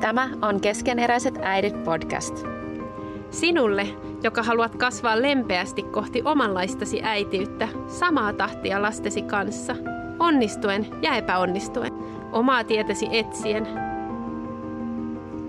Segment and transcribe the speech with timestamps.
[0.00, 2.46] Tämä on Keskeneräiset äidit podcast.
[3.30, 3.86] Sinulle,
[4.22, 9.76] joka haluat kasvaa lempeästi kohti omanlaistasi äitiyttä, samaa tahtia lastesi kanssa,
[10.18, 11.92] onnistuen ja epäonnistuen,
[12.32, 13.68] omaa tietäsi etsien.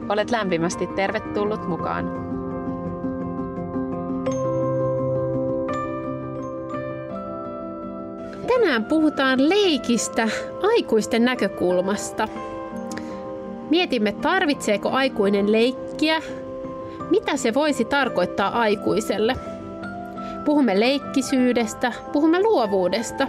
[0.10, 2.06] Olet lämpimästi tervetullut mukaan.
[8.48, 10.28] Tänään puhutaan leikistä
[10.64, 12.28] aikuisten näkökulmasta.
[13.72, 16.22] Mietimme, tarvitseeko aikuinen leikkiä,
[17.10, 19.36] mitä se voisi tarkoittaa aikuiselle.
[20.46, 23.28] Puhumme leikkisyydestä, puhumme luovuudesta.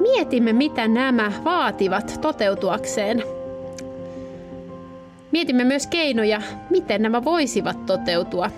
[0.00, 3.22] Mietimme, mitä nämä vaativat toteutuakseen.
[5.32, 8.50] Mietimme myös keinoja, miten nämä voisivat toteutua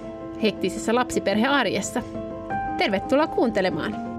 [0.42, 2.02] hektisessä lapsiperhearjessa.
[2.78, 4.15] Tervetuloa kuuntelemaan!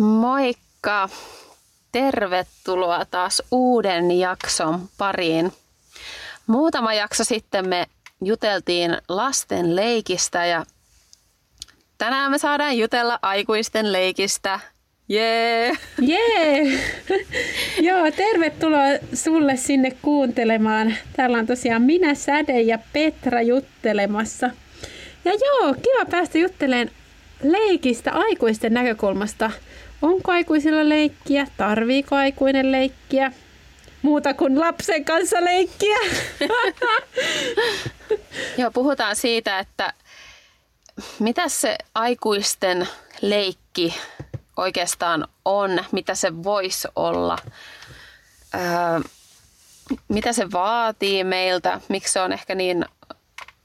[0.00, 1.08] Moikka!
[1.92, 5.52] Tervetuloa taas uuden jakson pariin.
[6.46, 7.86] Muutama jakso sitten me
[8.24, 10.64] juteltiin lasten leikistä ja
[11.98, 14.60] tänään me saadaan jutella aikuisten leikistä.
[15.08, 15.72] Jee!
[16.00, 16.80] Jee!
[17.88, 20.94] Joo, tervetuloa sulle sinne kuuntelemaan.
[21.16, 24.50] Täällä on tosiaan minä, Säde ja Petra juttelemassa.
[25.24, 26.90] Ja joo, kiva päästä juttelemaan
[27.42, 29.50] leikistä aikuisten näkökulmasta.
[30.02, 31.46] Onko aikuisilla leikkiä?
[31.56, 33.32] Tarviiko aikuinen leikkiä?
[34.02, 35.96] Muuta kuin lapsen kanssa leikkiä.
[38.58, 39.92] Joo, puhutaan siitä, että
[41.18, 42.88] mitä se aikuisten
[43.20, 43.94] leikki
[44.56, 47.38] oikeastaan on, mitä se voisi olla,
[48.54, 48.60] öö,
[50.08, 52.84] mitä se vaatii meiltä, miksi se on ehkä niin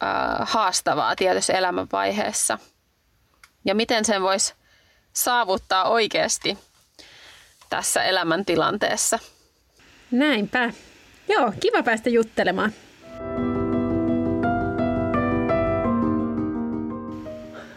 [0.04, 0.10] öö,
[0.46, 2.60] haastavaa tietyssä elämänvaiheessa
[3.66, 4.54] ja miten sen voisi
[5.16, 6.58] saavuttaa oikeasti
[7.70, 9.20] tässä elämäntilanteessa.
[10.12, 10.74] Näinpä.
[11.30, 12.74] Joo, kiva päästä juttelemaan.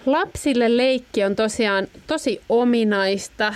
[0.06, 3.54] Lapsille leikki on tosiaan tosi ominaista.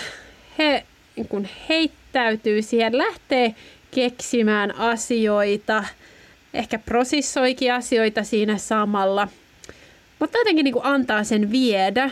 [0.58, 3.54] He niin kun heittäytyy siihen, lähtee
[3.90, 5.84] keksimään asioita,
[6.54, 9.28] ehkä prosessoikin asioita siinä samalla,
[10.18, 12.10] mutta jotenkin niin antaa sen viedä.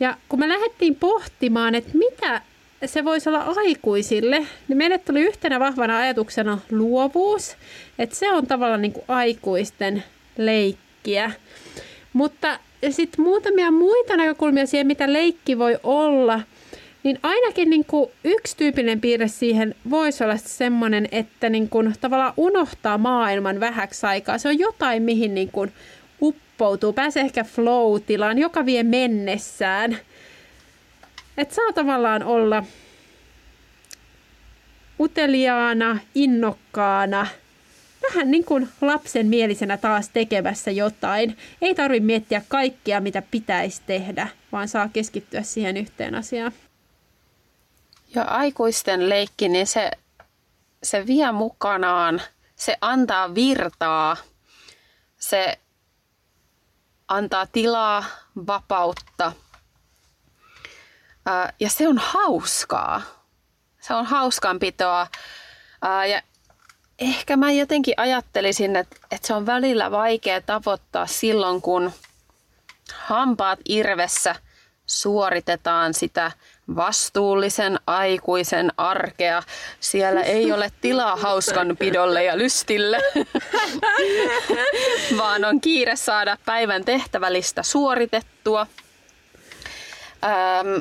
[0.00, 2.42] Ja kun me lähdettiin pohtimaan, että mitä
[2.86, 7.56] se voisi olla aikuisille, niin meille tuli yhtenä vahvana ajatuksena luovuus,
[7.98, 10.04] että se on tavallaan niin kuin aikuisten
[10.38, 11.32] leikkiä.
[12.12, 12.58] Mutta
[12.90, 16.40] sitten muutamia muita näkökulmia siihen, mitä leikki voi olla,
[17.02, 22.34] niin ainakin niin kuin yksi tyypillinen piirre siihen voisi olla semmoinen, että niin kuin tavallaan
[22.36, 24.38] unohtaa maailman vähäksi aikaa.
[24.38, 25.72] Se on jotain, mihin niin kuin
[26.22, 29.98] uppoutuu, pääsee ehkä flow-tilaan, joka vie mennessään.
[31.36, 32.64] Että saa tavallaan olla
[35.00, 37.26] uteliaana, innokkaana,
[38.08, 41.36] vähän niin kuin lapsen mielisenä taas tekemässä jotain.
[41.62, 46.52] Ei tarvitse miettiä kaikkea, mitä pitäisi tehdä, vaan saa keskittyä siihen yhteen asiaan.
[48.14, 49.90] Ja aikuisten leikki, niin se,
[50.82, 52.22] se vie mukanaan,
[52.56, 54.16] se antaa virtaa,
[55.16, 55.58] se
[57.10, 58.04] antaa tilaa,
[58.46, 59.32] vapautta.
[61.60, 63.02] ja se on hauskaa.
[63.80, 65.06] Se on hauskanpitoa.
[66.10, 66.22] ja
[66.98, 71.92] ehkä mä jotenkin ajattelisin, että, että se on välillä vaikea tavoittaa silloin, kun
[72.94, 74.34] hampaat irvessä
[74.86, 76.32] suoritetaan sitä
[76.76, 79.42] vastuullisen aikuisen arkea.
[79.80, 82.98] Siellä ei ole tilaa hauskanpidolle ja lystille,
[85.18, 88.66] vaan on kiire saada päivän tehtävälistä suoritettua.
[90.24, 90.78] Ähm,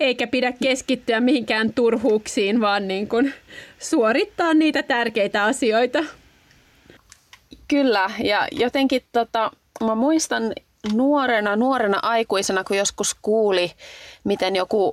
[0.00, 3.34] eikä pidä keskittyä mihinkään turhuuksiin, vaan niin kuin
[3.78, 6.04] suorittaa niitä tärkeitä asioita.
[7.68, 9.50] Kyllä, ja jotenkin tota,
[9.80, 10.52] mä muistan
[10.92, 13.72] nuorena, nuorena aikuisena, kun joskus kuuli,
[14.24, 14.92] miten joku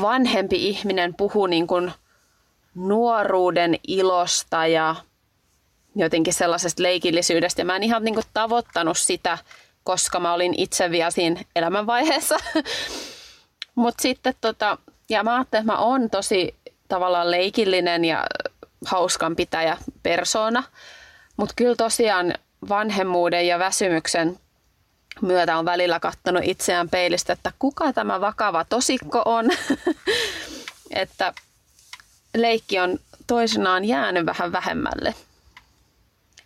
[0.00, 1.92] vanhempi ihminen puhuu niin kuin
[2.74, 4.94] nuoruuden ilosta ja
[5.94, 7.64] jotenkin sellaisesta leikillisyydestä.
[7.64, 9.38] Mä en ihan niin kuin tavoittanut sitä
[9.86, 12.36] koska mä olin itse vielä siinä elämänvaiheessa.
[13.74, 14.78] Mutta sitten tota,
[15.08, 16.54] ja mä ajattelin, että mä oon tosi
[16.88, 18.26] tavallaan leikillinen ja
[18.86, 20.62] hauskan pitäjä persona.
[21.36, 22.34] Mutta kyllä tosiaan
[22.68, 24.38] vanhemmuuden ja väsymyksen
[25.22, 29.50] myötä on välillä kattonut itseään peilistä, että kuka tämä vakava tosikko on.
[30.90, 31.34] että
[32.36, 35.14] leikki on toisinaan jäänyt vähän vähemmälle.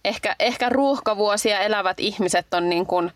[0.05, 3.13] Ehkä, ehkä ruuhkavuosia elävät ihmiset on niin kuin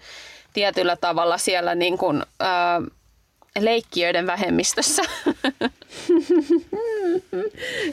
[0.53, 2.81] tietyllä tavalla siellä niin kuin, ää,
[3.61, 5.03] leikkiöiden vähemmistössä.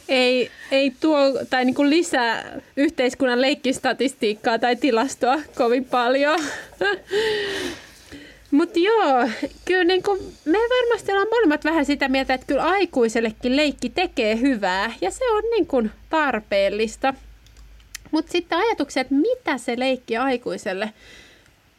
[0.10, 1.18] ei, ei tuo
[1.50, 6.40] tai niin kuin lisää yhteiskunnan leikkistatistiikkaa tai tilastoa kovin paljon.
[8.52, 9.30] Mutta joo,
[9.66, 14.40] kyllä niin kuin, me varmasti ollaan molemmat vähän sitä mieltä, että kyllä aikuisellekin leikki tekee
[14.40, 17.14] hyvää ja se on niin kuin tarpeellista.
[18.12, 20.94] Mutta sitten ajatukset, mitä se leikki aikuiselle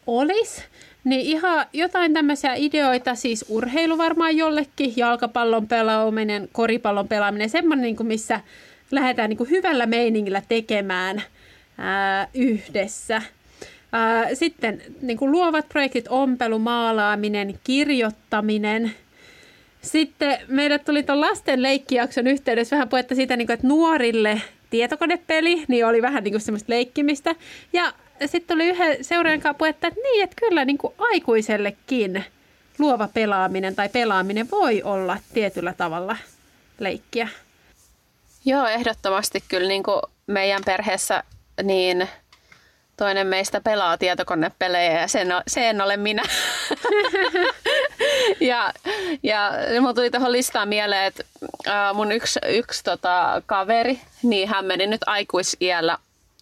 [0.07, 0.63] olisi,
[1.05, 7.97] niin ihan jotain tämmöisiä ideoita, siis urheilu varmaan jollekin, jalkapallon pelaaminen, koripallon pelaaminen, semmoinen, niin
[7.97, 8.41] kuin missä
[8.91, 11.23] lähdetään niin kuin hyvällä meiningillä tekemään
[11.79, 13.23] ää, yhdessä.
[13.93, 18.93] Ää, sitten niin kuin luovat projektit, ompelu, maalaaminen, kirjoittaminen.
[19.83, 25.65] Sitten meille tuli tuon lasten leikkijakson yhteydessä vähän puhetta siitä, niin kuin, että nuorille tietokonepeli,
[25.69, 27.35] niin oli vähän niin kuin semmoista leikkimistä.
[27.73, 27.93] Ja
[28.27, 32.25] sitten tuli yhden seuraajan kanssa puhetta, että niin, että kyllä niin kuin aikuisellekin
[32.79, 36.17] luova pelaaminen tai pelaaminen voi olla tietyllä tavalla
[36.79, 37.29] leikkiä.
[38.45, 41.23] Joo, ehdottomasti kyllä niin kuin meidän perheessä
[41.63, 42.09] niin
[42.97, 46.23] toinen meistä pelaa tietokonepelejä ja sen, se en ole minä.
[48.41, 48.73] ja,
[49.23, 51.25] ja mun tuli tuohon listaan mieleen, että
[51.95, 55.99] mun yksi, yksi tota, kaveri, niin hän meni nyt aikuisiällä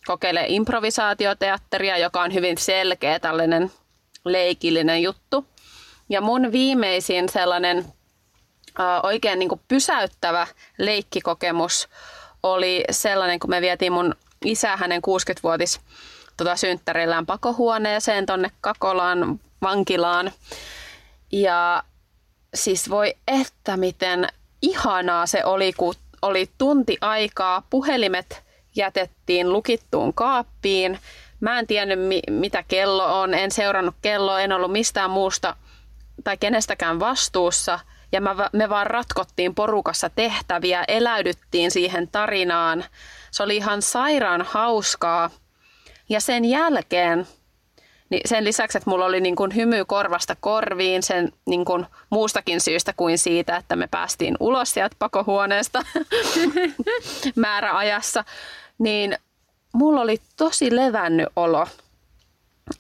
[0.07, 3.73] kokeilee improvisaatioteatteria, joka on hyvin selkeä tällainen
[4.25, 5.47] leikillinen juttu.
[6.09, 7.79] Ja mun viimeisin sellainen
[8.81, 10.47] äh, oikein niin kuin pysäyttävä
[10.79, 11.89] leikkikokemus
[12.43, 14.15] oli sellainen, kun me vietiin mun
[14.45, 15.81] isä hänen 60-vuotis
[16.37, 20.33] tota, synttärillään pakohuoneeseen tonne Kakolaan vankilaan.
[21.33, 21.83] Ja
[22.55, 24.29] siis voi että miten
[24.63, 28.50] ihanaa se oli, kun oli tunti aikaa, puhelimet
[28.81, 30.99] jätettiin lukittuun kaappiin.
[31.41, 35.57] Mä en tiennyt, mi- mitä kello on, en seurannut kelloa, en ollut mistään muusta
[36.25, 37.79] tai kenestäkään vastuussa.
[38.13, 42.85] Ja mä, me vaan ratkottiin porukassa tehtäviä, eläydyttiin siihen tarinaan.
[43.31, 45.31] Se oli ihan sairaan hauskaa.
[46.09, 47.27] Ja sen jälkeen,
[48.11, 52.61] niin sen lisäksi, että mulla oli niin kuin hymy korvasta korviin sen niin kuin muustakin
[52.61, 55.83] syystä kuin siitä, että me päästiin ulos sieltä pakohuoneesta
[57.37, 58.25] määräajassa,
[58.81, 59.19] niin
[59.73, 61.67] mulla oli tosi levännyt olo.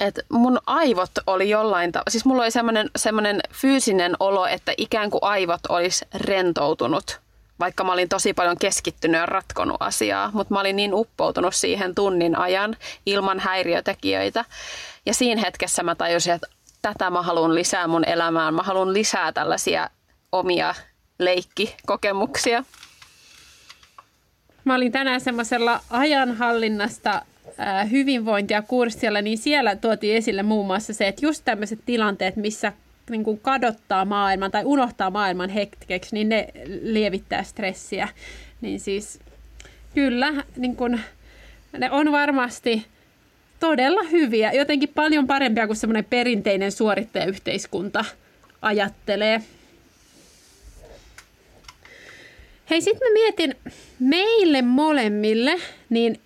[0.00, 5.10] Et mun aivot oli jollain tavalla, siis mulla oli semmoinen, semmoinen fyysinen olo, että ikään
[5.10, 7.20] kuin aivot olisi rentoutunut,
[7.60, 11.94] vaikka mä olin tosi paljon keskittynyt ja ratkonut asiaa, mutta mä olin niin uppoutunut siihen
[11.94, 12.76] tunnin ajan
[13.06, 14.44] ilman häiriötekijöitä.
[15.06, 16.46] Ja siinä hetkessä mä tajusin, että
[16.82, 19.90] tätä mä haluan lisää mun elämään, mä haluan lisää tällaisia
[20.32, 20.74] omia
[21.18, 22.64] leikkikokemuksia.
[24.64, 27.22] Mä olin tänään semmoisella ajanhallinnasta
[27.90, 32.72] hyvinvointia kurssilla, niin siellä tuotiin esille muun muassa se, että just tämmöiset tilanteet, missä
[33.10, 36.48] niin kuin kadottaa maailman tai unohtaa maailman hetkeksi, niin ne
[36.82, 38.08] lievittää stressiä.
[38.60, 39.20] Niin siis
[39.94, 41.00] kyllä, niin kuin,
[41.78, 42.86] ne on varmasti
[43.60, 48.04] todella hyviä, jotenkin paljon parempia kuin semmoinen perinteinen suorittajayhteiskunta
[48.62, 49.42] ajattelee.
[52.70, 53.54] Hei, sitten mä mietin
[53.98, 56.20] meille molemmille, niin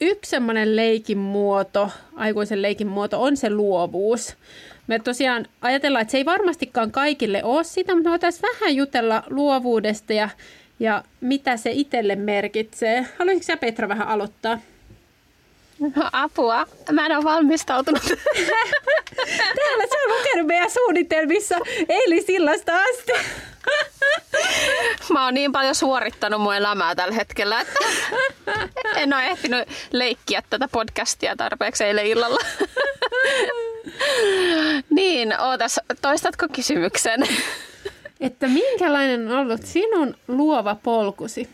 [0.00, 4.36] yksi semmoinen leikin muoto, aikuisen leikin muoto on se luovuus.
[4.86, 9.22] Me tosiaan ajatellaan, että se ei varmastikaan kaikille ole sitä, mutta me voitaisiin vähän jutella
[9.30, 10.28] luovuudesta ja,
[10.80, 13.06] ja mitä se itselle merkitsee.
[13.18, 14.60] Haluaisitko sä Petra vähän aloittaa?
[15.80, 18.02] No, apua, mä en ole valmistautunut.
[19.56, 21.56] Täällä se on lukenut meidän suunnitelmissa
[21.88, 23.12] eilisillasta asti.
[25.12, 27.78] Mä oon niin paljon suorittanut mun elämää tällä hetkellä, että
[28.96, 32.40] en ole ehtinyt leikkiä tätä podcastia tarpeeksi eilen illalla.
[34.90, 37.20] niin, ootas, toistatko kysymyksen?
[38.20, 41.48] Että minkälainen on ollut sinun luova polkusi?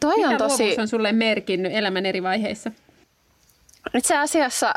[0.00, 0.76] Toi Mitä on tosi...
[0.80, 2.70] on sulle merkinnyt elämän eri vaiheissa?
[3.94, 4.74] Itse asiassa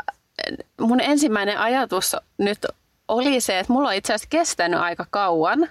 [0.80, 2.66] mun ensimmäinen ajatus nyt
[3.10, 5.68] oli se, että mulla on itse asiassa kestänyt aika kauan,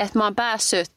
[0.00, 0.90] että mä oon päässyt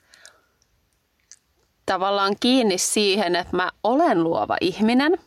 [1.86, 5.18] tavallaan kiinni siihen, että mä olen luova ihminen.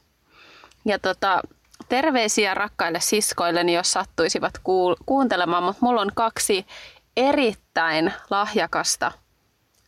[0.85, 1.43] Ja tota,
[1.89, 6.67] terveisiä rakkaille siskoilleni, jos sattuisivat kuul- kuuntelemaan, mutta mulla on kaksi
[7.17, 9.13] erittäin lahjakasta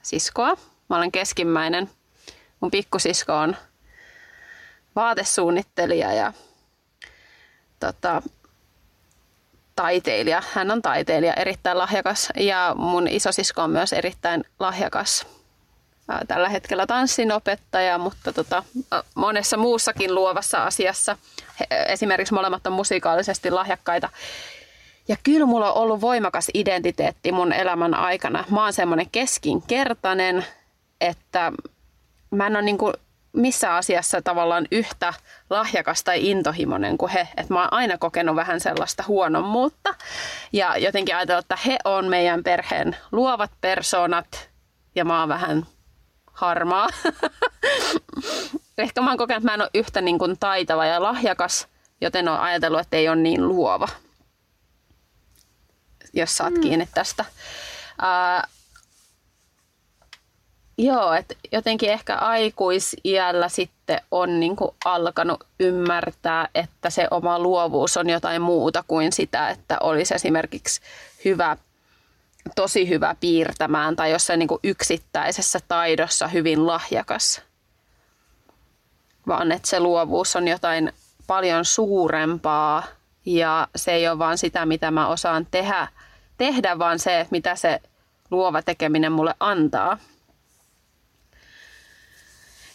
[0.02, 0.56] siskoa.
[0.88, 1.90] Mä olen keskimmäinen.
[2.60, 3.56] Mun pikkusisko on
[4.96, 6.32] vaatesuunnittelija ja
[7.80, 8.22] tota,
[9.76, 10.42] taiteilija.
[10.52, 15.26] Hän on taiteilija, erittäin lahjakas ja mun isosisko on myös erittäin lahjakas.
[16.28, 18.62] Tällä hetkellä tanssinopettaja, mutta tota,
[19.14, 21.16] monessa muussakin luovassa asiassa.
[21.88, 24.08] Esimerkiksi molemmat on musikaalisesti lahjakkaita.
[25.08, 28.44] Ja kyllä mulla on ollut voimakas identiteetti mun elämän aikana.
[28.50, 30.44] Mä oon semmoinen keskinkertainen,
[31.00, 31.52] että
[32.30, 32.78] mä en ole niin
[33.32, 35.14] missä asiassa tavallaan yhtä
[35.50, 37.28] lahjakas tai intohimoinen kuin he.
[37.36, 39.94] Että mä oon aina kokenut vähän sellaista huonommuutta.
[40.52, 44.50] Ja jotenkin ajatellut, että he on meidän perheen luovat persoonat
[44.94, 45.66] ja mä oon vähän
[46.32, 46.88] harmaa.
[48.78, 51.68] Ehkä mä oon kokenut, että mä en ole yhtä niin kuin taitava ja lahjakas,
[52.00, 53.88] joten oon ajatellut, että ei ole niin luova.
[56.12, 56.60] Jos saat mm.
[56.60, 57.24] kiinni tästä.
[58.02, 58.61] Uh,
[60.78, 67.96] Joo, että jotenkin ehkä aikuisiällä sitten on niin kuin alkanut ymmärtää, että se oma luovuus
[67.96, 70.80] on jotain muuta kuin sitä, että olisi esimerkiksi
[71.24, 71.56] hyvä,
[72.56, 77.42] tosi hyvä piirtämään tai jossain niin kuin yksittäisessä taidossa hyvin lahjakas.
[79.26, 80.92] Vaan että se luovuus on jotain
[81.26, 82.84] paljon suurempaa
[83.26, 85.88] ja se ei ole vaan sitä, mitä mä osaan tehdä,
[86.38, 87.80] tehdä vaan se, mitä se
[88.30, 89.98] luova tekeminen mulle antaa–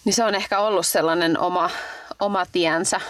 [0.08, 1.70] niin se on ehkä ollut sellainen oma,
[2.20, 3.02] oma tiensä.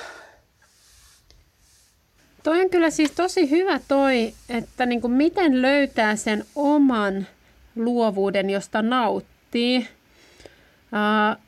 [2.44, 7.28] Toi on kyllä siis tosi hyvä toi, että niin kuin miten löytää sen oman
[7.76, 9.78] luovuuden, josta nauttii.
[9.78, 11.42] Uh,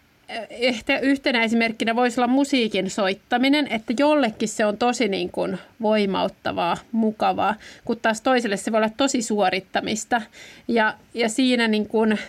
[0.50, 6.78] ehkä yhtenä esimerkkinä voisi olla musiikin soittaminen, että jollekin se on tosi niin kuin voimauttavaa,
[6.92, 10.22] mukavaa, kun taas toiselle se voi olla tosi suorittamista.
[10.68, 12.20] Ja, ja siinä niin kuin,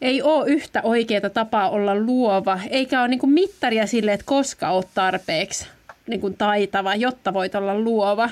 [0.00, 4.70] ei ole yhtä oikeaa tapaa olla luova, eikä ole niin kuin mittaria sille, että koska
[4.70, 5.66] olet tarpeeksi
[6.06, 8.30] niin kuin taitava, jotta voit olla luova.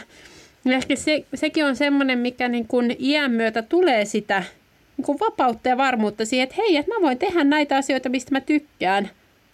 [0.65, 4.43] Ja ehkä se, sekin on semmoinen, mikä niin kuin iän myötä tulee sitä
[4.97, 8.33] niin kuin vapautta ja varmuutta siihen, että hei, että mä voin tehdä näitä asioita, mistä
[8.33, 9.11] mä tykkään,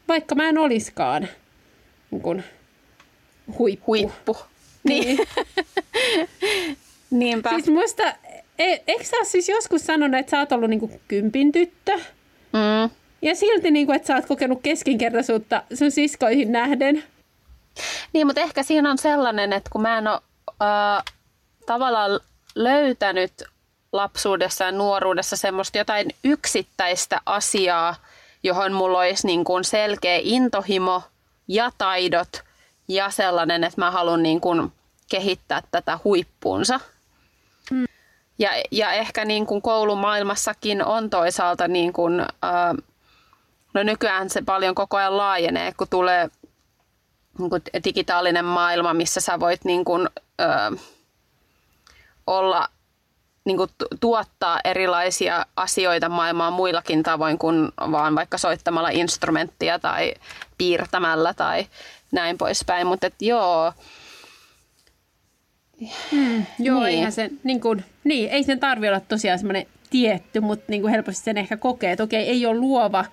[0.09, 1.28] vaikka mä en oliskaan
[2.11, 2.44] niin kuin
[3.59, 3.92] huippu.
[3.92, 4.37] huippu.
[4.85, 5.18] Niin.
[7.11, 7.50] Niinpä.
[7.50, 8.02] Siis musta
[8.59, 11.97] E, eikö sä siis joskus sanonut, että sä oot ollut niinku kympin tyttö?
[12.53, 12.91] Mm.
[13.23, 17.05] Ja silti, niinku, että sä oot kokenut keskinkertaisuutta sun siskoihin nähden?
[18.13, 21.15] Niin, mutta ehkä siinä on sellainen, että kun mä en ole äh,
[21.67, 22.21] tavallaan
[22.55, 23.33] löytänyt
[23.93, 27.97] lapsuudessa ja nuoruudessa semmoista jotain yksittäistä asiaa,
[28.43, 31.03] johon mulla olisi niin kuin selkeä intohimo
[31.49, 32.43] ja taidot
[32.89, 34.73] ja sellainen, että mä haluan niin kuin
[35.11, 36.81] kehittää tätä huippuunsa–
[38.38, 42.75] ja, ja ehkä niin kuin koulumaailmassakin on toisaalta, niin kuin, ää,
[43.75, 46.29] no nykyään se paljon koko ajan laajenee, kun tulee
[47.38, 50.73] niin kuin digitaalinen maailma, missä sä voit niin kuin, ää,
[52.26, 52.69] olla
[53.45, 60.14] niin kuin tuottaa erilaisia asioita maailmaan muillakin tavoin kuin vaan vaikka soittamalla instrumenttia tai
[60.59, 61.67] piirtämällä tai
[62.12, 62.87] näin poispäin.
[62.87, 63.73] Mutta joo,
[66.12, 66.88] Mm, joo, niin.
[66.88, 70.91] eihän sen, niin kuin, niin, ei sen tarvi olla tosiaan semmoinen tietty, mutta niin kuin
[70.91, 73.05] helposti sen ehkä kokee, että okei, ei ole luova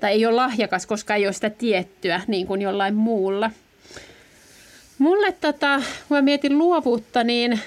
[0.00, 3.50] tai ei ole lahjakas, koska ei ole sitä tiettyä niin kuin jollain muulla.
[4.98, 7.60] Mulle, tota, kun mä mietin luovuutta, niin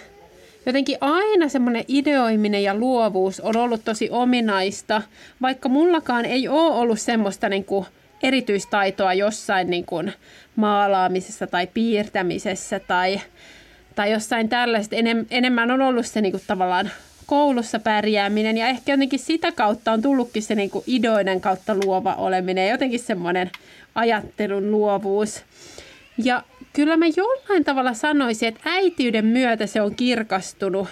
[0.66, 5.02] jotenkin aina semmoinen ideoiminen ja luovuus on ollut tosi ominaista,
[5.42, 7.86] vaikka mullakaan ei ole ollut semmoista niin kuin
[8.24, 10.14] erityistaitoa jossain niin kuin
[10.56, 13.22] maalaamisessa tai piirtämisessä tai
[13.96, 14.96] tai jossain tällaista.
[14.96, 16.92] Enem, enemmän on ollut se niin kuin, tavallaan
[17.26, 22.14] koulussa pärjääminen ja ehkä jotenkin sitä kautta on tullutkin se niin kuin idoinen kautta luova
[22.14, 23.52] oleminen ja jotenkin semmoinen
[23.96, 25.44] ajattelun luovuus.
[26.18, 30.88] Ja kyllä mä jollain tavalla sanoisin, että äitiyden myötä se on kirkastunut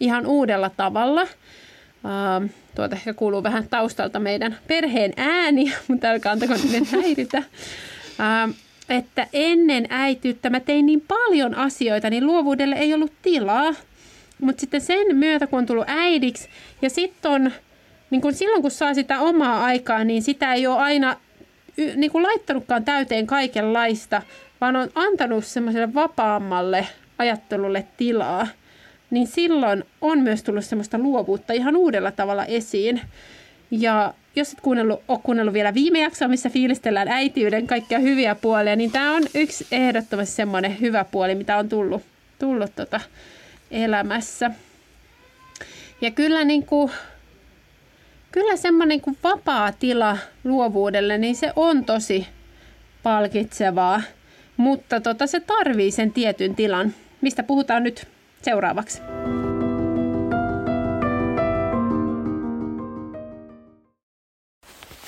[0.00, 1.22] ihan uudella tavalla.
[1.22, 7.38] Uh, tuota ehkä kuuluu vähän taustalta meidän perheen ääni, mutta älkää antako niiden häiritä.
[7.38, 8.54] Uh,
[8.92, 13.74] että ennen äityyttä mä tein niin paljon asioita, niin luovuudelle ei ollut tilaa.
[14.40, 16.48] Mutta sitten sen myötä, kun on tullut äidiksi,
[16.82, 17.52] ja sitten on,
[18.10, 21.16] niin kun silloin kun saa sitä omaa aikaa, niin sitä ei ole aina
[21.96, 24.22] niin kuin laittanutkaan täyteen kaikenlaista,
[24.60, 26.86] vaan on antanut semmoiselle vapaammalle
[27.18, 28.46] ajattelulle tilaa.
[29.10, 33.00] Niin silloin on myös tullut semmoista luovuutta ihan uudella tavalla esiin.
[33.70, 38.76] Ja jos et kuunnellut, ole kuunnellut vielä viime jaksoa, missä fiilistellään äitiyden kaikkia hyviä puolia,
[38.76, 42.02] niin tämä on yksi ehdottomasti semmoinen hyvä puoli, mitä on tullut,
[42.38, 43.00] tullut tota
[43.70, 44.50] elämässä.
[46.00, 46.92] Ja kyllä, niin kuin,
[48.32, 52.26] kyllä semmoinen kuin vapaa tila luovuudelle, niin se on tosi
[53.02, 54.02] palkitsevaa.
[54.56, 58.08] Mutta tota, se tarvii sen tietyn tilan, mistä puhutaan nyt
[58.42, 59.02] seuraavaksi.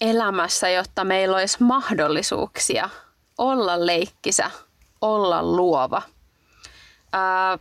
[0.00, 2.90] elämässä, jotta meillä olisi mahdollisuuksia
[3.38, 4.50] olla leikkisä,
[5.00, 6.02] olla luova?
[7.12, 7.58] Ää,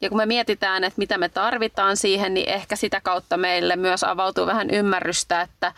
[0.00, 4.04] ja kun me mietitään, että mitä me tarvitaan siihen, niin ehkä sitä kautta meille myös
[4.04, 5.72] avautuu vähän ymmärrystä, että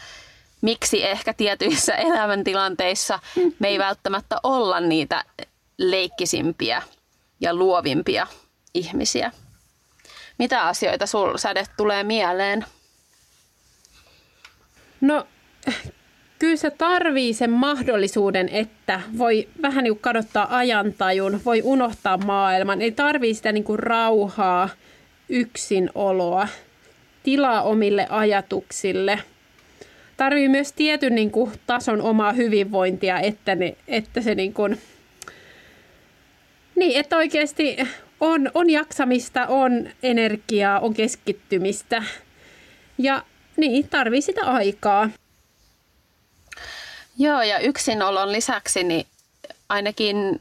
[0.60, 3.19] miksi ehkä tietyissä elämäntilanteissa
[3.58, 5.25] me ei välttämättä olla niitä
[5.78, 6.82] leikkisimpiä
[7.40, 8.26] ja luovimpia
[8.75, 9.32] ihmisiä.
[10.38, 12.64] Mitä asioita sul säde tulee mieleen?
[15.00, 15.26] No,
[16.39, 22.83] kyllä se tarvii sen mahdollisuuden, että voi vähän niin kadottaa ajantajun, voi unohtaa maailman.
[22.83, 24.69] Ei tarvii sitä niin kuin rauhaa,
[25.28, 26.49] yksinoloa,
[27.23, 29.19] tilaa omille ajatuksille.
[30.17, 34.78] Tarvii myös tietyn niin kuin tason omaa hyvinvointia, että, ne, että se niin kuin,
[36.76, 37.76] niin, että oikeasti
[38.21, 42.02] on, on jaksamista, on energiaa, on keskittymistä.
[42.99, 43.23] Ja
[43.56, 45.11] niin, tarvii sitä aikaa.
[47.21, 49.06] Joo, ja yksinolon lisäksi niin
[49.69, 50.41] ainakin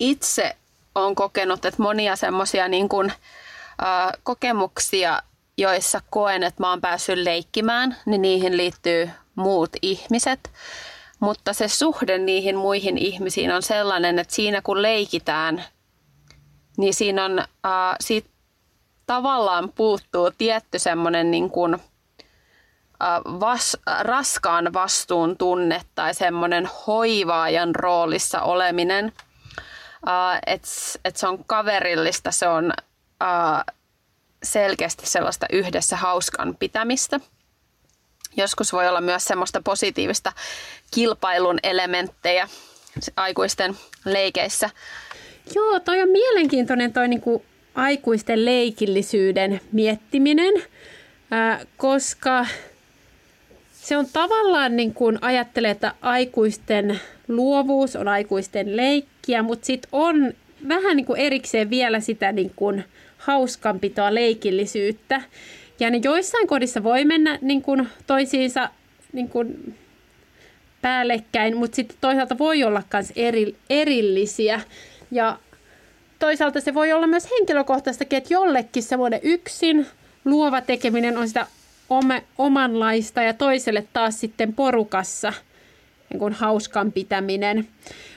[0.00, 0.56] itse
[0.94, 5.22] olen kokenut, että monia semmoisia niin äh, kokemuksia,
[5.56, 10.50] joissa koen, että mä oon päässyt leikkimään, niin niihin liittyy muut ihmiset.
[11.20, 15.64] Mutta se suhde niihin muihin ihmisiin on sellainen, että siinä kun leikitään,
[16.76, 18.28] niin siinä on, äh, siitä
[19.06, 21.76] tavallaan puuttuu tietty semmoinen niin kuin,
[23.40, 29.12] vas, raskaan vastuun tunne tai semmoinen hoivaajan roolissa oleminen.
[30.08, 30.68] Äh, Että
[31.04, 32.72] et se on kaverillista, se on
[33.22, 33.64] äh,
[34.42, 37.20] selkeästi sellaista yhdessä hauskan pitämistä.
[38.36, 40.32] Joskus voi olla myös semmoista positiivista
[40.90, 42.48] kilpailun elementtejä
[43.16, 44.70] aikuisten leikeissä.
[45.54, 50.54] Joo, toi on mielenkiintoinen toi niinku aikuisten leikillisyyden miettiminen,
[51.76, 52.46] koska
[53.88, 60.32] se on tavallaan niin kuin ajattelee, että aikuisten luovuus on aikuisten leikkiä, mutta sitten on
[60.68, 62.84] vähän niin kuin erikseen vielä sitä niin kuin
[63.18, 65.22] hauskanpitoa, leikillisyyttä.
[65.80, 68.70] Ja ne joissain kodissa voi mennä niin kuin toisiinsa
[69.12, 69.74] niin kuin
[70.82, 74.60] päällekkäin, mutta sitten toisaalta voi olla myös eri, erillisiä.
[75.10, 75.38] Ja
[76.18, 79.86] toisaalta se voi olla myös henkilökohtaistakin, että jollekin semmoinen yksin
[80.24, 81.46] luova tekeminen on sitä
[81.90, 85.32] oma, omanlaista ja toiselle taas sitten porukassa
[86.10, 87.68] niin kuin hauskan pitäminen.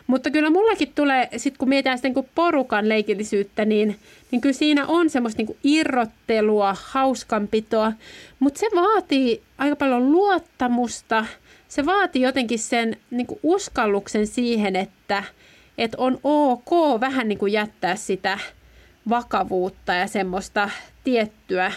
[0.07, 3.99] Mutta kyllä mullakin tulee, sit kun mietitään sitä niin kuin porukan leikillisyyttä, niin,
[4.31, 7.91] niin kyllä siinä on semmoista niin kuin irrottelua, hauskanpitoa,
[8.39, 11.25] mutta se vaatii aika paljon luottamusta.
[11.67, 15.23] Se vaatii jotenkin sen niin kuin uskalluksen siihen, että,
[15.77, 18.39] että on ok vähän niin kuin jättää sitä
[19.09, 20.69] vakavuutta ja semmoista
[21.03, 21.71] tiettyä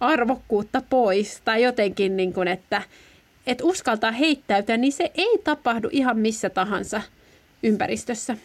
[0.00, 2.82] arvokkuutta pois tai jotenkin, niin kuin, että,
[3.46, 7.02] että uskaltaa heittäytyä, niin se ei tapahdu ihan missä tahansa
[7.62, 8.36] ympäristössä.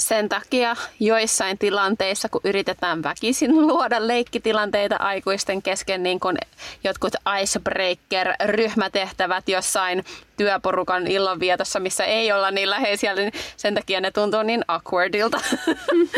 [0.00, 6.36] Sen takia joissain tilanteissa, kun yritetään väkisin luoda leikkitilanteita aikuisten kesken, niin kuin
[6.84, 10.04] jotkut icebreaker-ryhmätehtävät jossain
[10.36, 15.40] työporukan illanvietossa, missä ei olla niin läheisiä, niin sen takia ne tuntuu niin awkwardilta.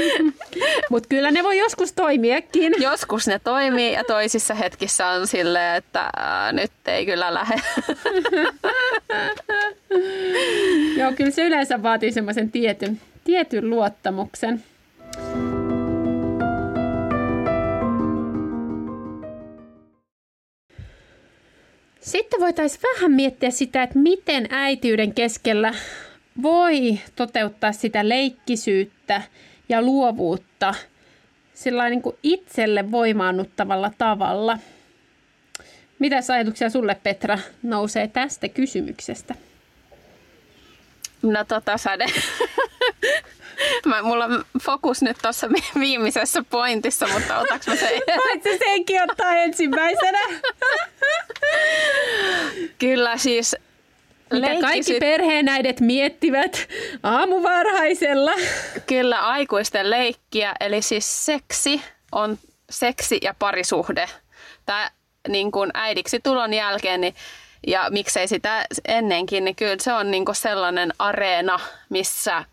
[0.91, 2.75] Mutta kyllä ne voi joskus toimiakin.
[2.79, 7.57] Joskus ne toimii ja toisissa hetkissä on silleen, että ää, nyt ei kyllä lähde.
[10.99, 14.63] Joo, kyllä se yleensä vaatii semmoisen tietyn, tietyn luottamuksen.
[22.01, 25.75] Sitten voitaisiin vähän miettiä sitä, että miten äitiyden keskellä
[26.43, 29.23] voi toteuttaa sitä leikkisyyttä
[29.69, 30.75] ja luovuutta
[31.55, 34.59] sillä niin kuin itselle voimaannuttavalla tavalla.
[35.99, 39.35] Mitäs ajatuksia sulle, Petra, nousee tästä kysymyksestä?
[41.23, 42.07] No tota Sade.
[43.87, 47.91] Mä, mulla on fokus nyt tuossa viimeisessä pointissa, mutta otaks mä sen?
[48.27, 50.19] Voit se senkin ottaa ensimmäisenä?
[52.79, 53.57] Kyllä siis
[54.33, 56.69] Mitä kaikki leikkisy- perheenäidet miettivät
[57.03, 58.33] aamuvarhaisella.
[58.87, 61.83] Kyllä aikuisten leikkiä, eli siis seksi
[62.13, 62.39] on
[62.71, 64.09] seksi ja parisuhde.
[64.67, 64.91] Tämä
[65.29, 67.15] niin kuin äidiksi tulon jälkeen, niin,
[67.67, 72.45] ja miksei sitä ennenkin, niin kyllä se on niin kuin sellainen areena, missä äh,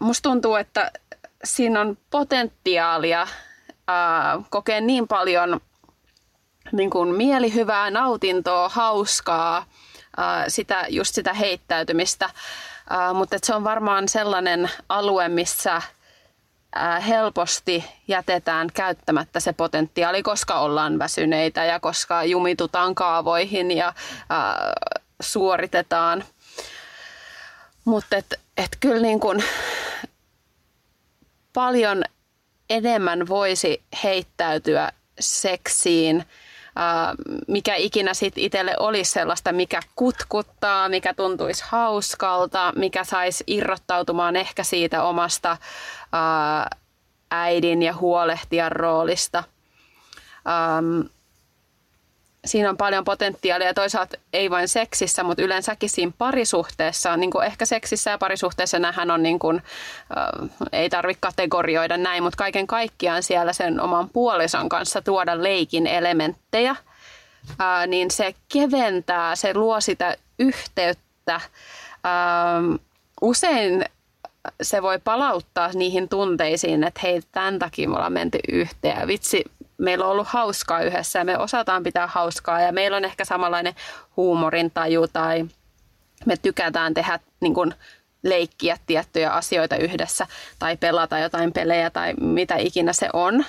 [0.00, 0.90] musta tuntuu, että
[1.44, 3.28] siinä on potentiaalia äh,
[4.50, 5.60] kokea niin paljon
[6.72, 9.56] niin kuin mielihyvää, nautintoa, hauskaa,
[10.18, 12.24] äh, sitä, just sitä heittäytymistä.
[12.24, 15.82] Äh, mutta se on varmaan sellainen alue, missä
[17.08, 23.94] helposti jätetään käyttämättä se potentiaali, koska ollaan väsyneitä ja koska jumitutaan kaavoihin ja äh,
[25.20, 26.24] suoritetaan.
[27.84, 29.44] Mutta et, et kyllä niin kuin
[31.52, 32.02] paljon
[32.70, 36.26] enemmän voisi heittäytyä seksiin, ää,
[37.48, 44.64] mikä ikinä sitten itselle olisi sellaista, mikä kutkuttaa, mikä tuntuisi hauskalta, mikä saisi irrottautumaan ehkä
[44.64, 45.56] siitä omasta
[46.12, 46.70] ää,
[47.30, 49.44] äidin ja huolehtijan roolista.
[50.48, 51.00] Ähm,
[52.46, 57.64] siinä on paljon potentiaalia toisaalta ei vain seksissä, mutta yleensäkin siinä parisuhteessa, niin kuin ehkä
[57.64, 59.62] seksissä ja parisuhteessa nähän on niin kuin,
[60.16, 65.86] äh, ei tarvitse kategorioida näin, mutta kaiken kaikkiaan siellä sen oman puolison kanssa tuoda leikin
[65.86, 66.70] elementtejä,
[67.60, 71.40] äh, niin se keventää, se luo sitä yhteyttä.
[72.06, 72.74] Ähm,
[73.20, 73.84] usein
[74.62, 79.44] se voi palauttaa niihin tunteisiin, että hei, tämän takia me ollaan menty yhteen vitsi,
[79.78, 83.74] meillä on ollut hauskaa yhdessä ja me osataan pitää hauskaa ja meillä on ehkä samanlainen
[84.16, 85.44] huumorintaju tai
[86.26, 87.74] me tykätään tehdä niin kuin,
[88.28, 90.26] leikkiä tiettyjä asioita yhdessä
[90.58, 93.44] tai pelata jotain pelejä tai mitä ikinä se on.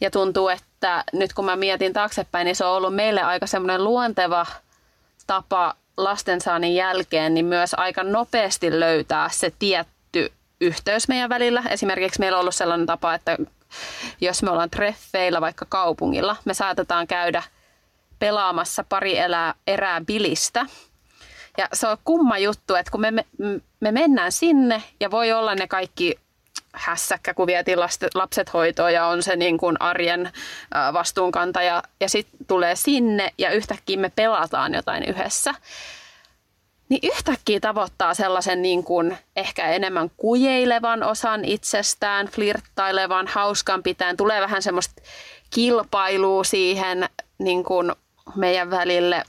[0.00, 3.84] Ja tuntuu, että nyt kun mä mietin taaksepäin, niin se on ollut meille aika semmoinen
[3.84, 4.46] luonteva
[5.26, 11.62] tapa lastensaannin jälkeen, niin myös aika nopeasti löytää se tietty yhteys meidän välillä.
[11.70, 13.36] Esimerkiksi meillä on ollut sellainen tapa, että
[14.20, 17.42] jos me ollaan treffeillä vaikka kaupungilla, me saatetaan käydä
[18.18, 20.66] pelaamassa pari elää, erää bilistä.
[21.58, 23.24] Ja se on kumma juttu, että kun me, me,
[23.80, 26.18] me mennään sinne ja voi olla ne kaikki
[26.72, 27.78] hässäkkä, kun vietiin
[28.14, 30.32] lapset hoitoon ja on se niin kuin arjen
[30.92, 35.54] vastuunkantaja ja sitten tulee sinne ja yhtäkkiä me pelataan jotain yhdessä
[36.88, 44.16] niin yhtäkkiä tavoittaa sellaisen niin kuin ehkä enemmän kujeilevan osan itsestään, flirttailevan, hauskan pitäen.
[44.16, 45.02] Tulee vähän semmoista
[45.50, 47.92] kilpailua siihen niin kuin
[48.34, 49.22] meidän välille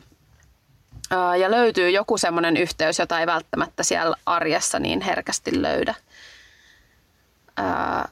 [1.40, 5.96] ja löytyy joku semmoinen yhteys, jota ei välttämättä siellä arjessa niin herkästi löydä.
[7.58, 8.10] Ää,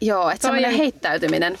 [0.00, 0.76] joo, että semmoinen on...
[0.76, 1.58] heittäytyminen.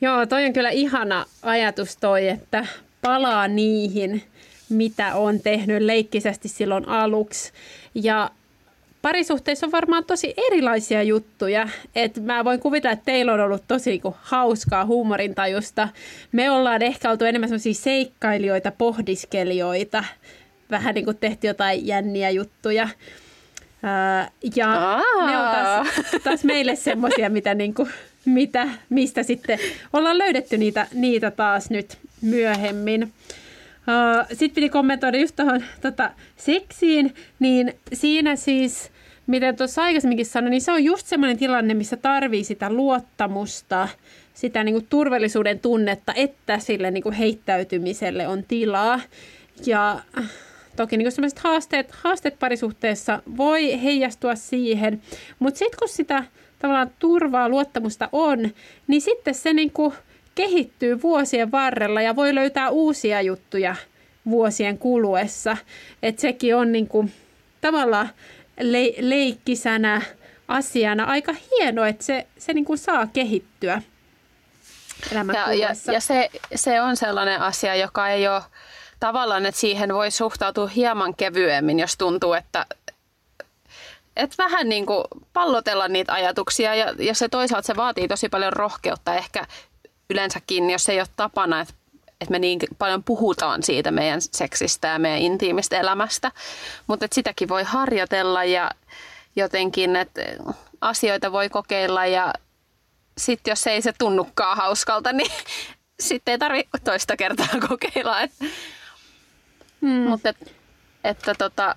[0.00, 2.66] Joo, toi on kyllä ihana ajatus toi, että
[3.02, 4.30] palaa niihin
[4.68, 7.52] mitä on tehnyt leikkisesti silloin aluksi.
[7.94, 8.30] Ja
[9.02, 11.68] parisuhteissa on varmaan tosi erilaisia juttuja.
[11.94, 15.88] Et mä voin kuvitella, että teillä on ollut tosi niinku hauskaa huumorintajusta.
[16.32, 20.04] Me ollaan ehkä oltu enemmän sellaisia seikkailijoita, pohdiskelijoita.
[20.70, 22.88] Vähän niin kuin tehty jotain jänniä juttuja.
[23.82, 25.30] Ää, ja Aa.
[25.30, 25.86] ne on taas,
[26.24, 27.88] taas meille semmoisia, mitä, niinku,
[28.24, 29.58] mitä, mistä sitten
[29.92, 33.12] ollaan löydetty niitä, niitä taas nyt myöhemmin.
[34.28, 38.90] Sitten piti kommentoida just tuohon tota, seksiin, niin siinä siis,
[39.26, 43.88] miten tuossa aikaisemminkin sanoin, niin se on just semmoinen tilanne, missä tarvii sitä luottamusta,
[44.34, 49.00] sitä niin kuin turvallisuuden tunnetta, että sille niin kuin heittäytymiselle on tilaa.
[49.66, 50.00] Ja
[50.76, 55.02] toki niin sellaiset haasteet, haasteet parisuhteessa voi heijastua siihen,
[55.38, 56.24] mutta sitten kun sitä
[56.58, 58.50] tavallaan turvaa, luottamusta on,
[58.86, 59.92] niin sitten se niin kuin
[60.38, 63.76] kehittyy vuosien varrella ja voi löytää uusia juttuja
[64.30, 65.56] vuosien kuluessa.
[66.02, 67.12] Että sekin on niin kuin
[67.60, 68.10] tavallaan
[68.60, 70.02] le- leikkisänä
[70.48, 71.04] asiana.
[71.04, 73.82] Aika hieno, että se, se niin kuin saa kehittyä
[75.12, 78.42] ja, ja, ja se, se on sellainen asia, joka ei ole
[79.00, 82.66] tavallaan, että siihen voi suhtautua hieman kevyemmin, jos tuntuu, että
[84.16, 86.74] et vähän niin kuin pallotella niitä ajatuksia.
[86.74, 89.46] Ja, ja se toisaalta se vaatii tosi paljon rohkeutta ehkä
[90.10, 91.74] yleensäkin, jos ei ole tapana, että
[92.20, 96.32] että me niin paljon puhutaan siitä meidän seksistä ja meidän intiimistä elämästä,
[96.86, 98.70] mutta että sitäkin voi harjoitella ja
[99.36, 100.22] jotenkin, että
[100.80, 102.32] asioita voi kokeilla ja
[103.18, 105.30] sitten jos ei se tunnukaan hauskalta, niin
[106.00, 108.20] sitten ei tarvitse toista kertaa kokeilla.
[108.20, 108.32] Et,
[109.80, 109.88] hmm.
[109.88, 110.54] Mutta et,
[111.04, 111.76] että tota,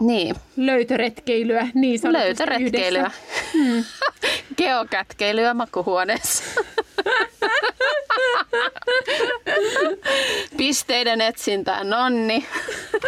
[0.00, 0.36] niin.
[0.56, 3.10] Löytöretkeilyä, niin sanotusti Löytöretkeilyä.
[3.52, 3.84] Hmm.
[4.58, 6.44] Geokätkeilyä makuhuoneessa.
[10.56, 12.46] Pisteiden etsintään, nonni.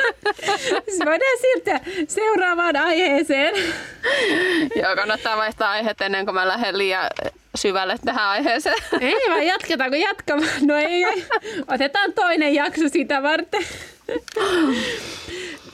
[1.07, 3.55] Voidaan siirtyä seuraavaan aiheeseen.
[4.76, 7.07] Joo, kannattaa vaihtaa aiheet ennen kuin mä lähden liian
[7.55, 8.76] syvälle tähän aiheeseen.
[9.00, 10.50] Ei vaan jatketaanko jatkamaan?
[10.61, 11.24] No ei, ei.
[11.68, 13.62] Otetaan toinen jakso sitä varten.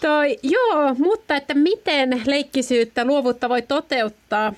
[0.01, 4.53] Toi, joo, mutta että miten leikkisyyttä, luovuutta voi toteuttaa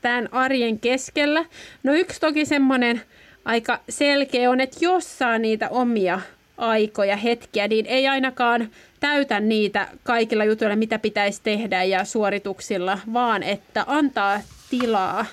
[0.00, 1.44] tämän arjen keskellä?
[1.82, 3.02] No yksi toki semmoinen
[3.44, 6.20] aika selkeä on, että jos saa niitä omia
[6.58, 13.42] aikoja, hetkiä, niin ei ainakaan täytä niitä kaikilla jutuilla, mitä pitäisi tehdä ja suorituksilla, vaan
[13.42, 15.26] että antaa tilaa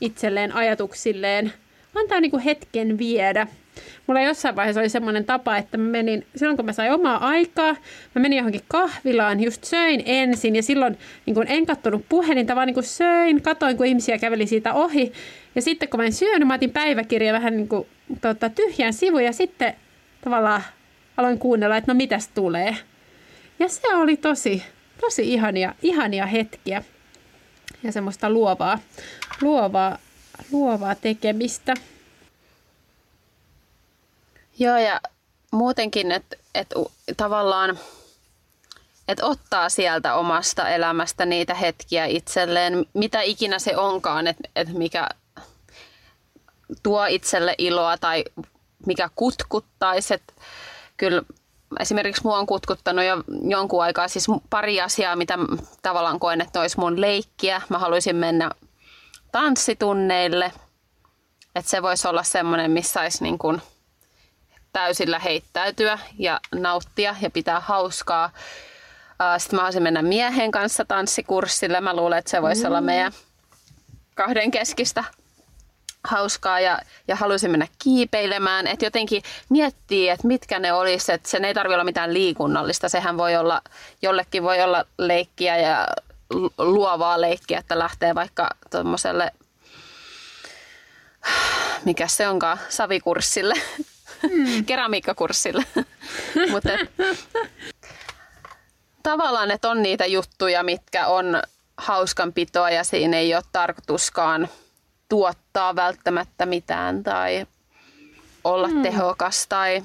[0.00, 1.52] itselleen ajatuksilleen,
[1.94, 3.46] antaa niin kuin hetken viedä.
[4.06, 7.76] Mulla jossain vaiheessa oli semmoinen tapa, että mä menin, silloin kun mä sain omaa aikaa,
[8.14, 12.66] mä menin johonkin kahvilaan, just söin ensin ja silloin niin kun en kattonut puhelinta, vaan
[12.66, 15.12] niin kuin söin, katoin kun ihmisiä käveli siitä ohi.
[15.54, 17.86] Ja sitten kun mä en syönyt, mä otin päiväkirja vähän niin kuin,
[18.20, 19.74] tota, tyhjän sivun ja sitten
[20.24, 20.62] tavallaan
[21.16, 22.76] aloin kuunnella, että no mitäs tulee.
[23.58, 24.62] Ja se oli tosi,
[25.00, 26.82] tosi ihania, ihania hetkiä
[27.82, 28.78] ja semmoista luovaa,
[29.40, 29.98] luovaa,
[30.52, 31.74] luovaa tekemistä.
[34.58, 35.00] Joo, ja
[35.50, 36.74] muutenkin, että et,
[37.16, 37.78] tavallaan
[39.08, 45.08] että ottaa sieltä omasta elämästä niitä hetkiä itselleen, mitä ikinä se onkaan, että et mikä
[46.82, 48.24] tuo itselle iloa tai
[48.86, 50.14] mikä kutkuttaisi.
[50.14, 50.32] Että
[50.96, 51.22] kyllä
[51.80, 55.38] esimerkiksi mua on kutkuttanut jo jonkun aikaa siis pari asiaa, mitä
[55.82, 57.62] tavallaan koen, että olisi mun leikkiä.
[57.68, 58.50] Mä haluaisin mennä
[59.32, 60.52] tanssitunneille.
[61.54, 63.62] Että se voisi olla semmoinen, missä saisi niin kuin–
[64.74, 68.30] täysillä heittäytyä ja nauttia ja pitää hauskaa.
[69.38, 71.80] Sitten mä haluaisin mennä miehen kanssa tanssikurssille.
[71.80, 72.68] Mä luulen, että se voisi mm.
[72.68, 73.12] olla meidän
[74.14, 75.04] kahden keskistä
[76.04, 78.66] hauskaa ja, ja haluaisin mennä kiipeilemään.
[78.66, 81.12] Että jotenkin miettii, että mitkä ne olisi.
[81.12, 82.88] Että sen ei tarvitse olla mitään liikunnallista.
[82.88, 83.62] Sehän voi olla,
[84.02, 85.86] jollekin voi olla leikkiä ja
[86.58, 89.32] luovaa leikkiä, että lähtee vaikka tuommoiselle,
[91.84, 93.54] mikä se onkaan, savikurssille
[94.32, 94.64] mm.
[94.64, 95.64] keramiikkakurssille.
[96.50, 96.68] Mutta
[99.02, 101.42] tavallaan, että on niitä juttuja, mitkä on
[101.76, 104.48] hauskanpitoa ja siinä ei ole tarkoituskaan
[105.08, 107.46] tuottaa välttämättä mitään tai
[108.44, 108.82] olla mm.
[108.82, 109.82] tehokas tai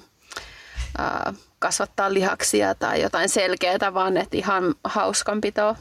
[0.99, 5.75] äh, kasvattaa lihaksia tai jotain selkeää, vaan että ihan hauskanpitoa.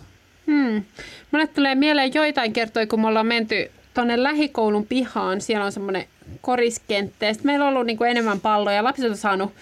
[0.46, 0.84] Hmm.
[1.30, 5.40] Mulle tulee mieleen joitain kertoja, kun me ollaan menty tuonne lähikoulun pihaan.
[5.40, 6.04] Siellä on semmoinen
[6.40, 7.26] koriskenttä.
[7.26, 8.84] Ja meillä on ollut niin kuin enemmän palloja.
[8.84, 9.52] Lapset on saanut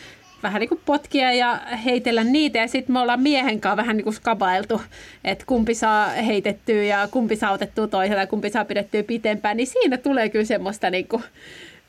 [0.42, 2.58] vähän niin kuin potkia ja heitellä niitä.
[2.58, 4.82] Ja sitten me ollaan miehen kanssa vähän niin kuin skabailtu,
[5.24, 9.56] että kumpi saa heitettyä ja kumpi saa otettua toisella ja kumpi saa pidettyä pitempään.
[9.56, 11.24] Niin siinä tulee kyllä semmoista niin kuin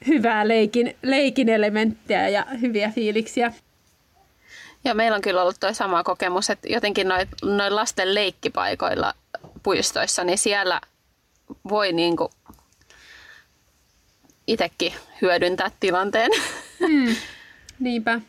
[0.07, 3.53] hyvää leikin, leikin elementtiä ja hyviä fiiliksiä.
[4.83, 9.13] Ja meillä on kyllä ollut tuo sama kokemus, että jotenkin noin noi lasten leikkipaikoilla
[9.63, 10.81] puistoissa, niin siellä
[11.69, 12.29] voi niin kuin
[14.47, 16.31] itsekin hyödyntää tilanteen.
[16.87, 17.15] Hmm.
[17.79, 18.21] Niinpä.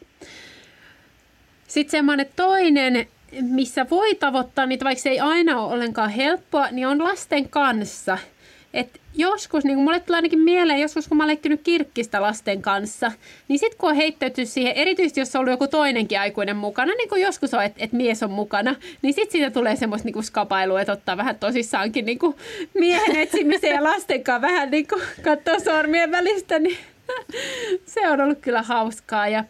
[1.68, 3.08] Sitten semmoinen toinen,
[3.40, 8.18] missä voi tavoittaa niitä, vaikka se ei aina ole ollenkaan helppoa, niin on lasten kanssa–
[8.74, 13.12] et joskus, niin mulle tulee ainakin mieleen, joskus kun mä oon leikkinyt kirkkistä lasten kanssa,
[13.48, 17.08] niin sitten kun on heittäyty siihen, erityisesti jos on ollut joku toinenkin aikuinen mukana, niin
[17.08, 20.80] kuin joskus on, että et mies on mukana, niin sitten siitä tulee semmoista niin skapailua,
[20.80, 22.36] että ottaa vähän tosissaankin niin kuin
[22.74, 26.76] miehen etsimiseen ja lasten kanssa vähän niin kuin katsoa sormien välistä, niin
[27.94, 29.28] se on ollut kyllä hauskaa.
[29.28, 29.44] Ja,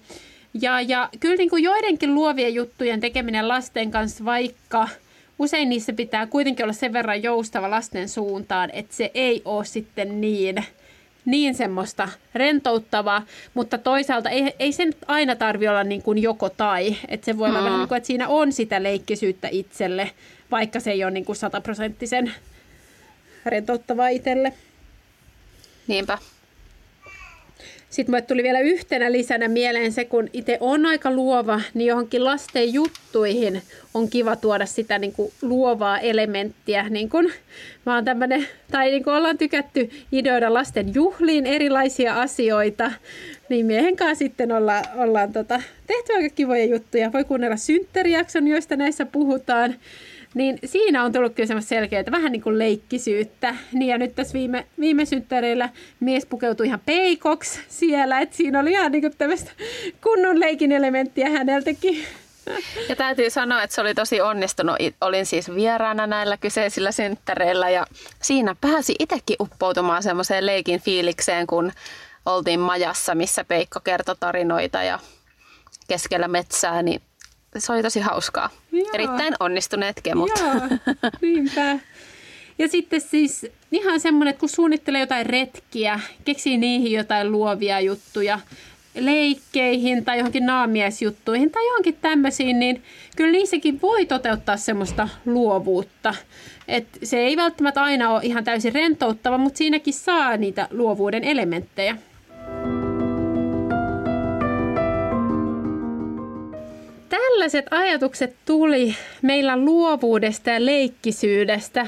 [0.63, 4.89] Ja, ja kyllä niin kuin joidenkin luovien juttujen tekeminen lasten kanssa, vaikka
[5.39, 10.21] usein niissä pitää kuitenkin olla sen verran joustava lasten suuntaan, että se ei ole sitten
[10.21, 10.65] niin,
[11.25, 13.23] niin semmoista rentouttavaa,
[13.55, 17.49] mutta toisaalta ei, ei sen aina tarvi olla niin kuin joko tai, että se voi
[17.49, 20.11] olla vähän niin kuin, että siinä on sitä leikkisyyttä itselle,
[20.51, 22.33] vaikka se ei ole niin kuin sataprosenttisen
[23.47, 24.53] rentouttavaa itselle.
[25.87, 26.19] Niinpä.
[27.91, 32.25] Sitten mulle tuli vielä yhtenä lisänä mieleen se, kun itse on aika luova, niin johonkin
[32.25, 33.63] lasten juttuihin
[33.95, 36.89] on kiva tuoda sitä niin kuin luovaa elementtiä.
[36.89, 37.33] Niin kuin
[37.87, 42.91] mä oon tämmönen, tai niin kuin ollaan tykätty ideoida lasten juhliin erilaisia asioita,
[43.49, 47.13] niin miehen kanssa sitten olla, ollaan tota, tehty aika kivoja juttuja.
[47.13, 49.75] Voi kuunnella synttärijakson, joista näissä puhutaan.
[50.35, 53.55] Niin siinä on tullut kyllä semmoista selkeää, vähän niin kuin leikkisyyttä.
[53.73, 55.69] Niin ja nyt tässä viime, viime synttäreillä
[56.01, 59.51] mies pukeutui ihan peikoksi siellä, että siinä oli ihan niin kuin tämmöistä
[60.03, 62.05] kunnon leikin elementtiä häneltäkin.
[62.89, 64.77] Ja täytyy sanoa, että se oli tosi onnistunut.
[65.01, 67.87] Olin siis vieraana näillä kyseisillä synttäreillä ja
[68.23, 71.73] siinä pääsi itsekin uppoutumaan semmoiseen leikin fiilikseen, kun
[72.27, 74.99] oltiin majassa, missä Peikko kertoi tarinoita ja
[75.89, 77.03] keskellä metsää, niin
[77.59, 78.51] se oli tosi hauskaa.
[78.73, 78.91] Joo.
[78.95, 80.31] Erittäin onnistuneet kemut.
[80.41, 80.55] Joo,
[81.23, 81.79] niinpä.
[82.59, 88.41] Ja sitten siis ihan semmoinen, että kun suunnittelee jotain retkiä, keksii niihin jotain luovia juttuja,
[88.95, 92.83] leikkeihin tai johonkin naamiesjuttuihin tai johonkin tämmöisiin, niin
[93.17, 96.15] kyllä niissäkin voi toteuttaa semmoista luovuutta.
[96.69, 101.97] Et se ei välttämättä aina ole ihan täysin rentouttava, mutta siinäkin saa niitä luovuuden elementtejä.
[107.09, 111.87] Tällaiset ajatukset tuli meillä luovuudesta ja leikkisyydestä.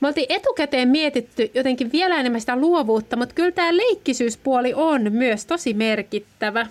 [0.00, 5.46] Me oltiin etukäteen mietitty jotenkin vielä enemmän sitä luovuutta, mutta kyllä tämä leikkisyyspuoli on myös
[5.46, 6.66] tosi merkittävä.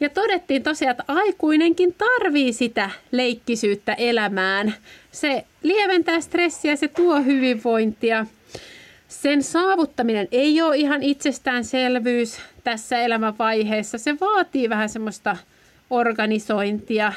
[0.00, 4.74] Ja todettiin tosiaan, että aikuinenkin tarvii sitä leikkisyyttä elämään.
[5.12, 8.26] Se lieventää stressiä, se tuo hyvinvointia.
[9.08, 13.98] Sen saavuttaminen ei ole ihan itsestäänselvyys tässä elämänvaiheessa.
[13.98, 15.36] Se vaatii vähän semmoista
[15.90, 17.12] organisointia.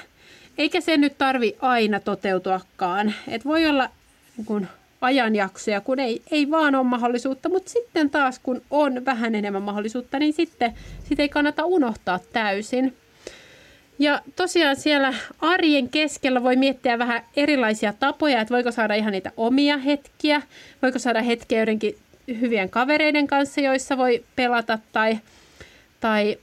[0.57, 3.13] Eikä se nyt tarvi aina toteutuakaan.
[3.27, 3.89] Et voi olla
[4.37, 4.67] niin kun,
[5.01, 10.19] ajanjaksoja, kun ei, ei vaan ole mahdollisuutta, mutta sitten taas kun on vähän enemmän mahdollisuutta,
[10.19, 10.73] niin sitten
[11.09, 12.95] sit ei kannata unohtaa täysin.
[13.99, 19.31] Ja tosiaan siellä arjen keskellä voi miettiä vähän erilaisia tapoja, että voiko saada ihan niitä
[19.37, 20.41] omia hetkiä,
[20.81, 21.97] voiko saada hetkiä joidenkin
[22.39, 25.19] hyvien kavereiden kanssa, joissa voi pelata tai,
[25.99, 26.37] tai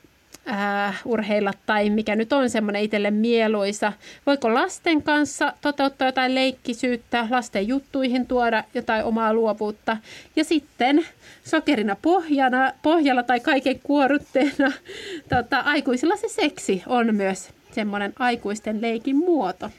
[0.51, 3.93] äh, urheilla tai mikä nyt on semmoinen itselle mieluisa.
[4.27, 9.97] Voiko lasten kanssa toteuttaa jotain leikkisyyttä, lasten juttuihin tuoda jotain omaa luovuutta.
[10.37, 11.07] Ja sitten
[11.45, 14.73] sokerina pohjana, pohjalla tai kaiken kuorutteena
[15.35, 19.71] tota, aikuisilla se seksi on myös semmoinen aikuisten leikin muoto.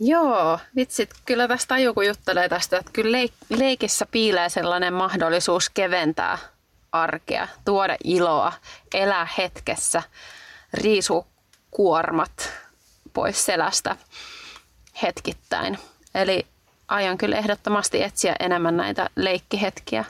[0.00, 5.70] Joo, vitsit, kyllä tästä tajuu, kun juttelee tästä, että kyllä leik- leikissä piilee sellainen mahdollisuus
[5.70, 6.38] keventää
[7.02, 8.52] arkea, tuoda iloa,
[8.94, 10.02] elää hetkessä,
[10.72, 11.26] riisu
[11.70, 12.52] kuormat
[13.12, 13.96] pois selästä
[15.02, 15.78] hetkittäin.
[16.14, 16.46] Eli
[16.88, 20.04] aion kyllä ehdottomasti etsiä enemmän näitä leikkihetkiä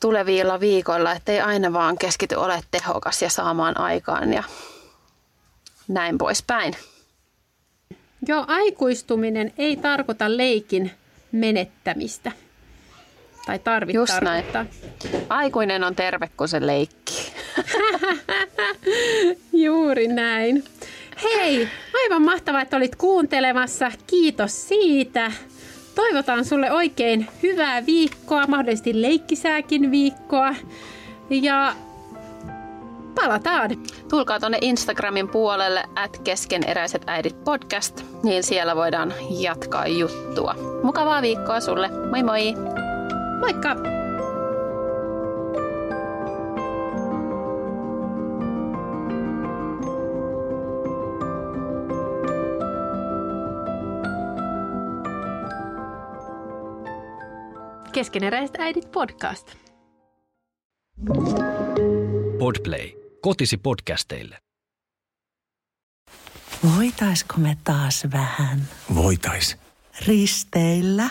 [0.00, 4.42] tulevilla viikoilla, ettei aina vaan keskity ole tehokas ja saamaan aikaan ja
[5.88, 6.74] näin poispäin.
[8.28, 10.90] Joo, aikuistuminen ei tarkoita leikin
[11.32, 12.32] menettämistä.
[13.46, 14.44] Tai tarvitse Just näin.
[14.44, 14.90] tarkoittaa.
[15.28, 17.32] Aikuinen on terve, kun se leikki.
[19.64, 20.64] Juuri näin.
[21.22, 21.68] Hei,
[22.02, 23.92] aivan mahtavaa, että olit kuuntelemassa.
[24.06, 25.32] Kiitos siitä.
[25.94, 30.54] Toivotaan sulle oikein hyvää viikkoa, mahdollisesti leikkisääkin viikkoa.
[31.30, 31.74] Ja
[33.14, 33.70] palataan.
[34.10, 40.54] Tulkaa tuonne Instagramin puolelle at keskeneräiset äidit podcast, niin siellä voidaan jatkaa juttua.
[40.82, 41.88] Mukavaa viikkoa sulle.
[42.10, 42.54] Moi moi!
[43.40, 43.76] Moikka!
[57.92, 59.46] Keskeneräiset äidit podcast.
[62.38, 62.90] Podplay.
[63.20, 64.38] Kotisi podcasteille.
[66.76, 69.56] Voitaisko me taas vähän Voitais.
[70.06, 71.10] risteillä?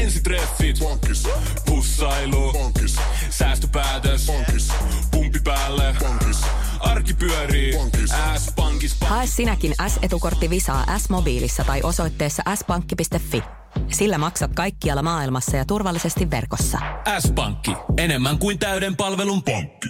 [0.00, 0.78] Ensitreffit.
[0.78, 1.22] Bonkis.
[1.66, 2.52] Pussailu.
[2.52, 2.96] Bonkis.
[3.30, 4.26] Säästöpäätös.
[4.26, 4.68] Bonkis.
[5.10, 5.94] Pumpi päälle.
[5.98, 6.40] Bonkis.
[6.80, 7.72] Arki pyörii.
[8.38, 8.96] S-pankis.
[9.00, 13.42] Hae sinäkin S-etukortti Visaa S-mobiilissa tai osoitteessa s-pankki.fi.
[13.92, 16.78] Sillä maksat kaikkialla maailmassa ja turvallisesti verkossa.
[17.18, 17.70] S-pankki.
[17.96, 19.88] Enemmän kuin täyden palvelun pankki.